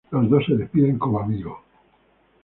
Los 0.09 0.27
dos 0.31 0.43
se 0.47 0.55
despiden 0.55 0.97
como 0.97 1.19
amigos. 1.19 1.59